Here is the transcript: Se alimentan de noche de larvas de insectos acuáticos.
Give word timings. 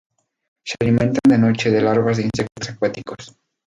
Se 0.65 0.73
alimentan 0.81 1.21
de 1.29 1.37
noche 1.37 1.69
de 1.69 1.79
larvas 1.79 2.17
de 2.17 2.23
insectos 2.23 2.69
acuáticos. 2.71 3.35